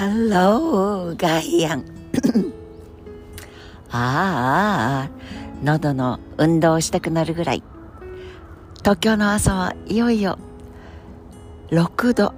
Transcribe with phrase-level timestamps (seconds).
[0.00, 1.84] ハローガイアン。
[3.92, 5.10] ああ
[5.62, 7.62] 喉の運動をしたくなるぐらい。
[8.78, 10.38] 東京の朝はいよいよ
[11.70, 12.32] 6度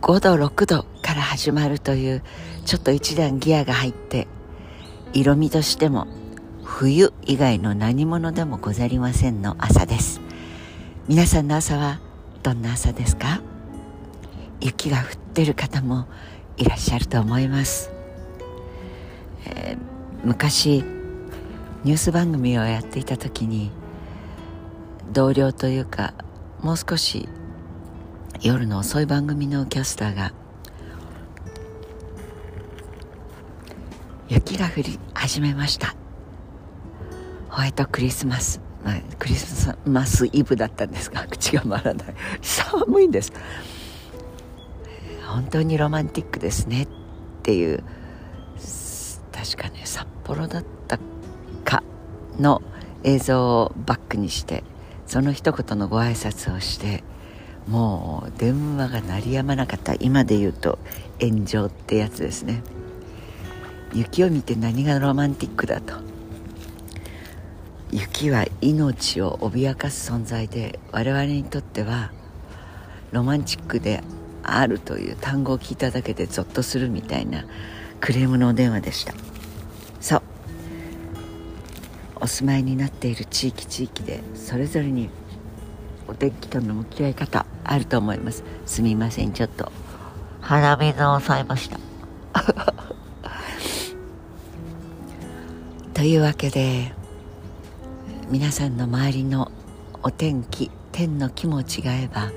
[0.00, 2.24] 5度6度から始まるという
[2.64, 4.26] ちょっと一段ギアが入って
[5.12, 6.08] 色味としても
[6.64, 10.20] 冬以外の何者でもござりませんの朝です。
[11.06, 12.00] 皆さんの朝は
[12.42, 13.40] どんな朝ですか？
[14.60, 16.06] 雪が降ってる方も
[16.62, 17.90] いらっしゃると思います、
[19.46, 19.78] えー、
[20.22, 20.84] 昔
[21.82, 23.72] ニュース番組をやっていた時に
[25.10, 26.14] 同僚というか
[26.60, 27.28] もう少し
[28.40, 30.32] 夜の遅い番組のキャスターが
[34.28, 35.96] 雪が降り始めました。
[37.50, 42.14] ホワイトクリスマス、まあ、クリスマスイブだったんですが口が回らない。
[42.40, 43.32] 寒いんです。
[45.32, 46.84] 本当にロマンティックですね。
[46.84, 46.88] っ
[47.42, 47.82] ていう。
[49.32, 50.98] 確かね札幌だった
[51.64, 51.82] か
[52.38, 52.62] の
[53.02, 54.62] 映像をバックにして
[55.06, 57.02] その一言のご挨拶をして
[57.66, 60.78] もう電話が鳴りやまなかった今で言うと
[61.20, 62.62] 炎上ってやつですね。
[63.94, 65.94] 雪を見て何がロマンティックだと。
[67.90, 72.10] 雪は命を脅かす存在で我々にとっては
[73.10, 74.02] ロマンチックで
[74.42, 77.44] あるという単語を聞いただけでゾッとするみたいな
[78.00, 79.14] クレームのお電話でした。
[80.00, 80.22] そう。
[82.20, 85.10] お住まいになっている地域地域でそれぞれに
[86.06, 88.44] お天気との向き合い方あると思います。
[88.66, 89.72] すみませんちょっと。
[90.40, 91.78] 鼻水を抑えました。
[95.94, 96.92] というわけで
[98.30, 99.52] 皆さんの周りの
[100.02, 102.32] お天気天の気も違えば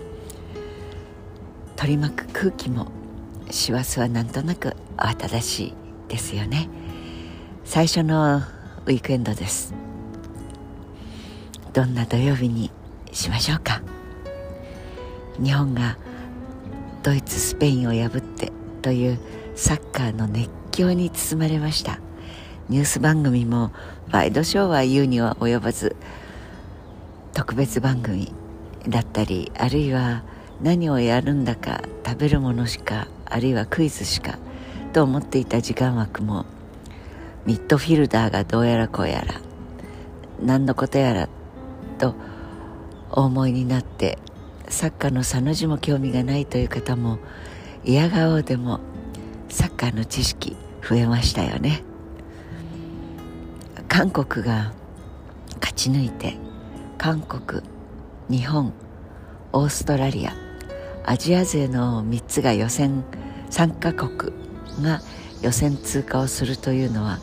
[1.75, 2.87] 取り巻く空気も
[3.51, 5.73] 師走はなんとなく慌ただしい
[6.07, 6.69] ですよね。
[7.63, 9.73] 最初のウィークエンドです。
[11.73, 12.71] どんな土曜日に
[13.11, 13.81] しましょうか。
[15.43, 15.97] 日本が
[17.03, 19.19] ドイツスペインを破ってという
[19.55, 21.99] サッカーの熱狂に包まれました。
[22.69, 23.71] ニュース番組も
[24.11, 25.95] ワイドショーは言うには及ばず
[27.33, 28.33] 特別番組
[28.87, 30.23] だったりあるいは
[30.61, 34.39] 何をやるんだか食べるものしかあるいはクイズしか
[34.93, 36.45] と思っていた時間枠も
[37.45, 39.41] ミッドフィルダーがどうやらこうやら
[40.41, 41.29] 何のことやら
[41.97, 42.15] と
[43.11, 44.17] お思いになって
[44.67, 47.19] サッカーのさの字も興味がないという方も
[47.83, 48.79] 嫌顔でも
[49.49, 50.57] サッカーの知識
[50.87, 51.83] 増えましたよね。
[53.87, 54.73] 韓国が
[55.61, 56.35] 勝ち抜いて
[56.97, 57.61] 韓国
[58.29, 58.73] 日本
[59.53, 60.44] オーストラリア
[61.07, 63.03] アジア勢の3つが予選
[63.51, 64.33] 3カ国
[64.81, 65.01] が
[65.41, 67.19] 予選通過をするというのは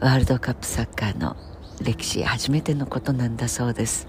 [0.00, 1.36] ワールドカップサッカーの
[1.80, 4.08] 歴史初めてのことなんだそうです。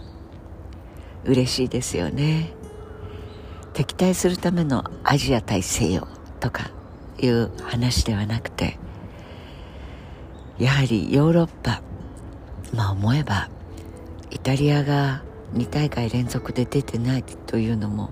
[1.26, 2.54] 嬉しいですよね。
[3.74, 6.08] 敵対するためのアジア大西洋
[6.40, 6.72] とか
[7.20, 8.80] いう話ではなくて
[10.58, 11.82] やはりヨーロッパ
[12.74, 13.50] まあ思えば
[14.32, 15.24] イタリアが
[15.54, 18.10] 2大会連続で出てないというのも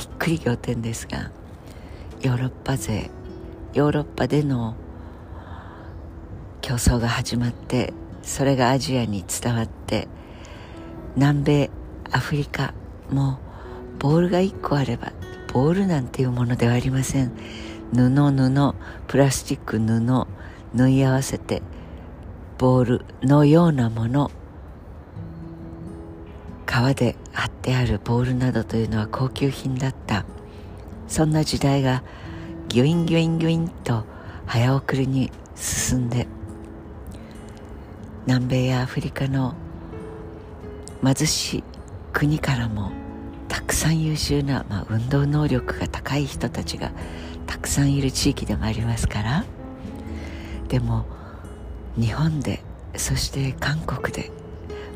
[0.00, 1.30] びっくり仰天ですが
[2.22, 3.10] ヨーロッパ勢
[3.74, 4.74] ヨーロッパでの
[6.62, 10.08] 競争が始まってそれがアジアに伝わって
[11.16, 11.70] 南米
[12.10, 12.72] アフリカ
[13.10, 13.40] も
[13.98, 15.12] ボールが1個あれば
[15.52, 17.32] ボールなんていうものではありません。
[17.92, 18.74] 布布
[19.06, 20.26] プラスチック布
[20.72, 21.60] 縫い合わせて
[22.56, 24.30] ボールのようなもの
[26.70, 30.24] 革で貼ってあるボールなどというのは高級品だった。
[31.08, 32.04] そんな時代が
[32.68, 34.04] ギュインギュインギュインと
[34.46, 36.28] 早送りに進んで
[38.24, 39.54] 南米やアフリカの
[41.02, 41.64] 貧しい
[42.12, 42.92] 国からも
[43.48, 46.92] たくさん優秀な、まあ、運動能力が高い人たちが
[47.48, 49.44] たくさんいる地域でもありますから。
[50.68, 51.04] でも
[51.96, 52.62] 日本で
[52.94, 54.30] そして韓国で、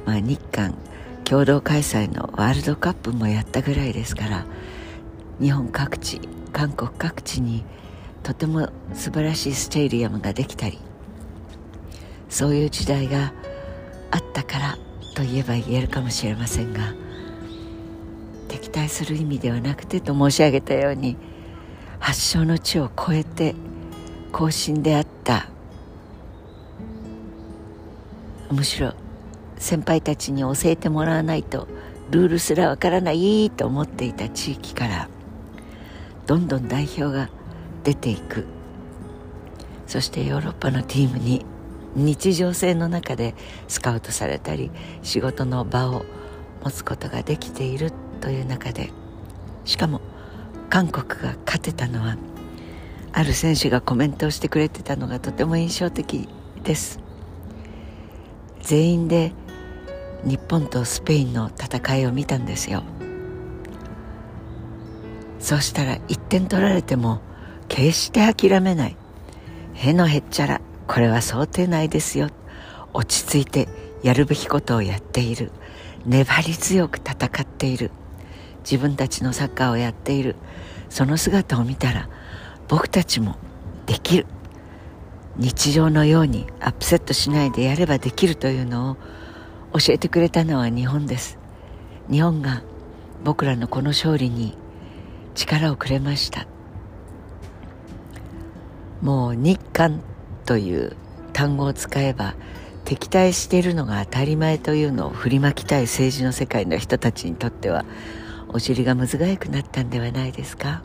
[0.06, 0.77] まあ、日韓
[1.25, 4.47] 共同開催のワールドカップもやったぐらいですから
[5.41, 6.21] 日本各地
[6.53, 7.65] 韓国各地に
[8.23, 10.79] とても素晴らしいステディアムができたり
[12.29, 13.32] そういう時代が
[14.11, 14.79] あったから
[15.15, 16.94] と言えば言えるかもしれませんが
[18.49, 21.17] 敵対する意味ではなくてと申し上げたように
[21.99, 23.55] 発祥の地を超えて
[24.31, 25.49] 更新であった
[28.50, 28.94] むしろ
[29.64, 31.69] 先輩たちに教えてもらわないと
[32.11, 35.08] ルールすらわからないと思っていた地域から
[36.26, 37.31] どんどん代表が
[37.82, 38.44] 出ていく。
[39.87, 41.46] そしてヨーロッパのチームに
[41.94, 43.34] 日常性の中で
[43.66, 44.70] スカウトされたり
[45.02, 46.05] 仕事の場を
[46.62, 47.90] 持つことができている
[48.20, 48.90] という中で
[49.64, 50.02] しかも
[50.69, 52.19] 韓国が勝てたのは
[53.12, 56.28] ある選手がコメントをしてくれてたのがとても印象的
[56.64, 57.00] です。
[58.60, 59.32] 全員で
[60.25, 62.82] 日本とスペインの戦いを見たんですよ。
[65.38, 67.21] そうしたら1点取られても
[67.69, 68.97] 決して諦めない。
[69.75, 72.29] へのへっちゃらこれは想定内ですよ。
[72.94, 73.69] 落ち着いて
[74.03, 75.50] やるべきことをやっている。
[76.06, 77.91] 粘り強く戦っている。
[78.61, 80.37] 自分たちのサッカーをやっている。
[80.88, 82.09] その姿を見たら
[82.69, 83.37] 僕たちも
[83.87, 84.27] できる。
[85.37, 88.97] 日常のようにアップセットしないでやればできるというのを
[89.75, 91.37] 教えてくれたのは日本です。
[92.09, 92.62] 日本が
[93.25, 94.56] 僕らのこの勝利に
[95.35, 96.47] 力をくれました。
[99.03, 100.00] もう日韓
[100.47, 100.97] という
[101.32, 102.37] 単語を使えば
[102.85, 107.85] 敵対しているのが当たり前というのを振りまきたい政治の世界の人たちにとっては
[108.49, 110.82] お尻がむずがゆくなったんではないですか？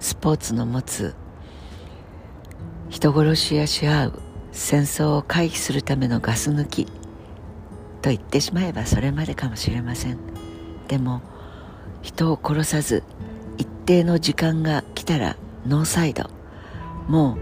[0.00, 1.14] スポーツの持つ
[2.90, 4.22] 人殺しやし合う
[4.54, 6.86] 戦争を回避するためのガス抜き
[8.02, 10.18] と言ってしまえばそれまでかもしれません。
[10.88, 11.22] でも
[12.02, 13.02] 人を殺さず
[13.58, 15.36] 一定の時間が来たら
[15.66, 16.30] ノーサイド。
[17.08, 17.36] も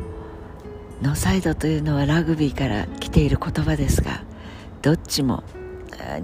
[1.00, 4.22] うノーサイドというのはラグビーから来ている言葉ですが
[4.80, 5.44] どっちも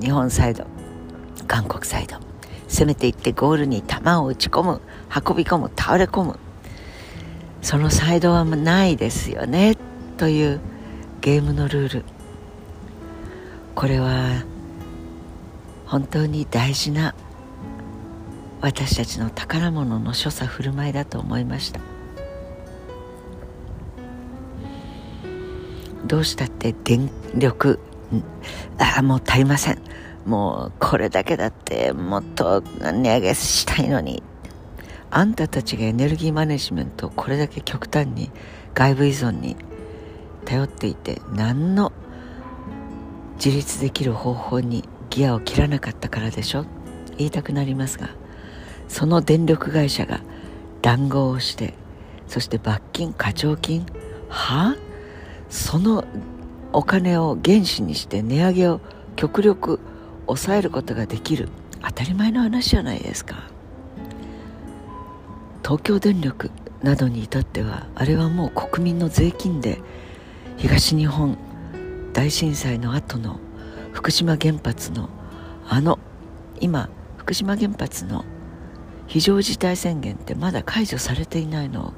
[0.00, 0.64] 日本サイド
[1.46, 2.16] 韓国サイド。
[2.68, 6.38] 攻めていってゴールに球を打ち込む運び込む倒れ込む。
[7.60, 9.76] そのサイドはないですよね。
[10.16, 10.60] という
[11.28, 12.04] ゲームのルール。
[13.74, 14.46] これは
[15.84, 17.14] 本当に大事な
[18.62, 21.80] 私たちの宝物の所作振る舞いだと思いました。
[26.06, 27.78] どうしたって電力
[28.78, 29.82] ああもう足りません。
[30.24, 34.22] もうこれだけだってもっと値上げしたいのに。
[35.10, 38.30] あんたたちがエネルギーマネジメントをこれだけ極端に
[38.72, 39.58] 外部依存に
[40.48, 41.92] 頼っていて何の
[43.36, 46.64] 自立できる方法にギアを切らなかったからでしょ？
[47.18, 48.08] 言いたくなりますが
[48.88, 50.20] その電力会社が
[50.80, 51.74] 談合をして
[52.28, 53.84] そして罰金課徴金
[54.30, 54.74] は？
[54.74, 54.76] あ
[55.50, 56.04] その
[56.72, 58.80] お金を原資にして値上げを
[59.16, 59.80] 極力
[60.26, 61.50] 抑えることができる
[61.82, 63.36] 当たり前の話じゃないですか。
[65.62, 66.50] 東京電力
[66.82, 69.80] などに至ってはあれはもう国民の税金で
[70.58, 71.38] 東日本
[72.12, 73.38] 大震災の後の
[73.92, 75.08] 福島原発の
[75.68, 76.00] あの
[76.60, 78.24] 今福島原発の
[79.06, 81.92] 非常事態宣言ってまだ解除されていないのを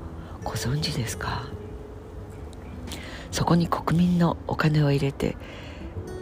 [0.44, 1.48] ご存知ですか？
[3.30, 5.38] そこに国民のお金を入れて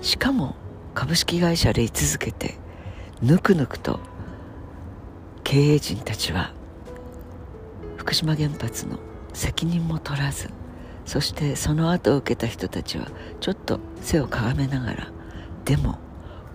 [0.00, 0.54] しかも
[0.94, 2.56] 株式会社で居続けて
[3.20, 3.98] ぬくぬくと
[5.42, 6.52] 経営陣たちは
[7.96, 8.98] 福島原発の
[9.32, 10.50] 責任も取らず
[11.08, 13.06] そしてその後を受けた人たちは
[13.40, 15.08] ちょっと背をかがめながら
[15.64, 15.98] でも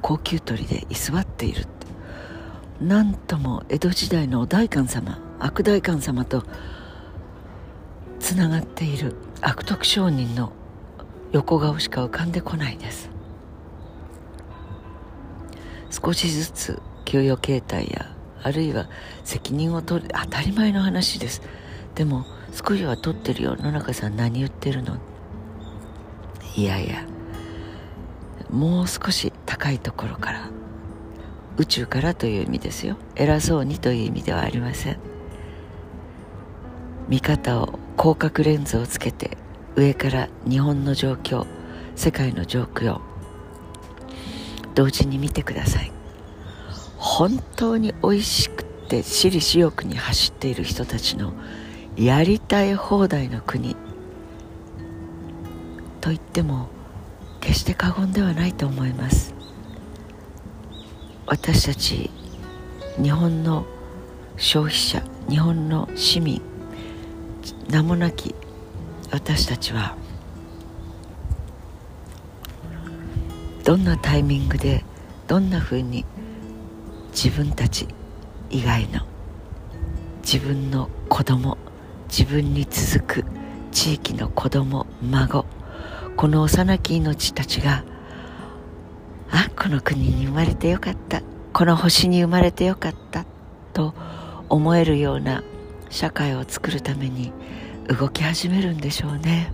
[0.04, 1.66] 高級鳥で居座っている
[2.80, 6.44] なんとも江戸時代のお代官様悪代官様と
[8.20, 10.52] つながっている悪徳商人の
[11.32, 13.10] 横顔しか浮かんでこないです。
[15.90, 18.88] 少しずつ給与形態やあるいは
[19.24, 21.42] 責任を取る当たり前の話です。
[21.96, 23.56] でも少しは取ってるよ。
[23.56, 24.98] 野中さん何言ってるの？
[26.56, 27.06] いやいや
[28.50, 30.50] もう少し高いところから
[31.58, 32.98] 宇宙からという意味ですよ。
[33.16, 34.98] 偉そうにという意味ではありません。
[37.10, 39.38] 見方を広角レンズをつけて
[39.76, 41.46] 上から日本の状況
[41.96, 43.02] 世界の状況
[44.74, 45.92] 同時に見てください。
[46.98, 51.34] 本当に美味しくて私利私欲に走っている人たちの
[51.96, 53.76] やりたい放題の国。
[56.02, 56.68] と言っても
[57.40, 59.34] 決して過言ではないと思います。
[61.26, 62.10] 私たち
[63.02, 63.66] 日本の
[64.38, 66.42] 消費者日本の市民
[67.70, 68.36] 名もなき
[69.12, 69.96] 私たちは
[73.64, 74.84] どんなタイミングで
[75.28, 76.06] どんなふうに
[77.12, 77.88] 自分たち
[78.50, 79.02] 以外の
[80.22, 81.58] 自分の子供
[82.16, 83.26] 自分に続く
[83.72, 85.48] 地域の子供孫
[86.16, 87.84] この幼き命たちが
[89.32, 91.24] あこの国に生まれてよかった。
[91.54, 93.26] この星に生まれてよかった
[93.74, 93.96] と
[94.48, 95.44] 思えるような
[95.90, 97.32] 社会を作るために
[97.88, 99.52] 動き始めるんでしょうね。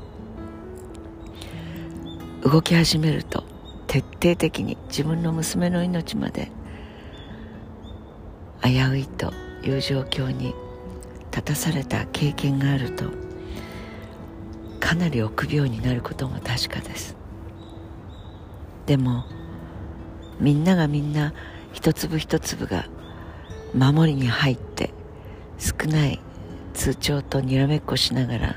[2.43, 3.45] 動き始めると
[3.87, 6.51] 徹底的に自分の娘の命まで
[8.61, 9.31] 危ういと
[9.63, 10.53] いう状況に
[11.31, 13.05] 立たされた経験があると
[14.79, 17.15] かなり臆病になることも確かです。
[18.85, 19.25] でも
[20.39, 21.33] みんながみんな
[21.73, 22.87] 一粒一粒が
[23.75, 24.91] 守りに入って
[25.59, 26.19] 少ない
[26.73, 28.55] 通帳とにらめっこしながら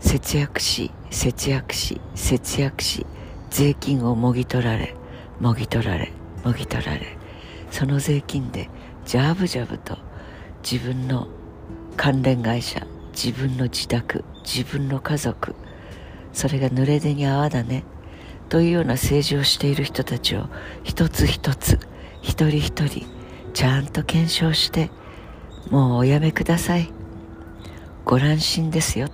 [0.00, 3.06] 節約し節約し節約し
[3.50, 4.94] 税金をもぎ取られ
[5.40, 6.12] もぎ取られ
[6.44, 7.16] もぎ取られ
[7.70, 8.68] その税金で
[9.04, 9.98] ジャブジャブと
[10.68, 11.28] 自分の
[11.96, 15.54] 関連会社自分の自宅自分の家族
[16.32, 17.84] それが濡れ手に泡だね
[18.48, 20.48] というような政治をしている人たちを
[20.82, 21.78] 一つ一つ
[22.22, 23.06] 一人一人
[23.52, 24.90] ちゃんと検証して
[25.70, 26.92] もうおやめください。
[28.04, 29.08] ご乱心ですよ。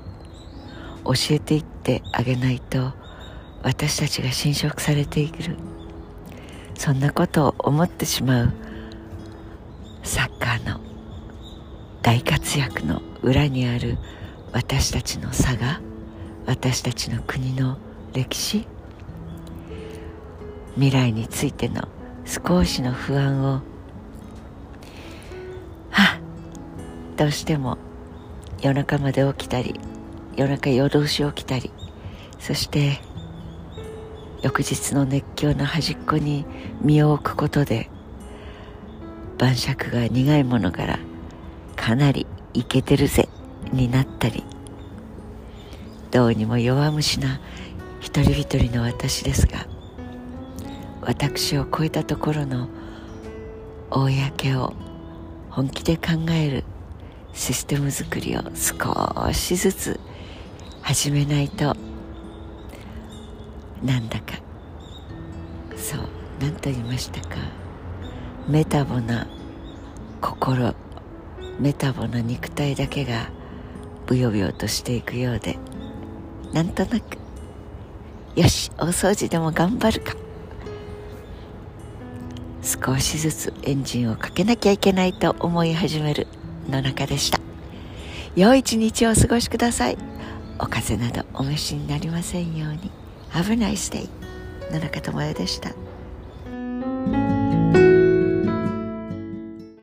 [1.04, 2.92] 教えていってあげないと
[3.62, 5.56] 私たちが侵食されている
[6.74, 8.69] そんなことを思ってしまう。
[10.02, 10.80] サッカーの
[12.02, 13.98] 大活躍の裏にある
[14.52, 15.80] 私たちの差が
[16.46, 17.78] 私たちの国の
[18.12, 18.66] 歴史
[20.74, 21.88] 未来についての
[22.24, 23.60] 少しの不安を
[25.90, 26.20] は
[27.16, 27.78] どうしても
[28.62, 29.78] 夜中まで起きたり
[30.36, 31.70] 夜中夜通し起きたり
[32.38, 33.00] そして
[34.42, 36.46] 翌日の熱狂の端っこに
[36.80, 37.90] 身を置くことで
[39.40, 40.98] 晩酌が苦いものから
[41.74, 43.26] かなりイケてるぜ
[43.72, 44.44] になったり。
[46.10, 47.40] どうにも弱虫な
[48.00, 49.66] 一人一人の私ですが
[51.02, 52.68] 私を超えたところの
[53.90, 54.74] 公を
[55.50, 56.64] 本気で考える
[57.32, 60.00] システム作りを少しずつ
[60.82, 61.76] 始めないと
[63.82, 64.38] なんだか
[65.76, 66.00] そう
[66.40, 67.59] 何と言いましたか。
[68.48, 69.26] メタボな
[70.20, 70.74] 心
[71.58, 73.30] メタボな肉体だけが
[74.06, 75.58] ブヨブヨとしていくようで
[76.52, 77.18] なんとなく
[78.36, 80.14] よし大掃除でも頑張るか。
[82.62, 86.26] 少しずつエンジンをかけなきゃいけないと思い始める
[86.68, 87.40] の中でした。
[88.36, 89.98] 良い一日をお過ごしください。
[90.58, 92.90] お風邪などお召しになりませんように。
[93.30, 94.08] Have a nice day
[94.72, 95.72] 野中智也でした。